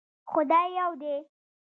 خدای 0.31 0.65
يو 0.77 0.89
دی 1.01 1.15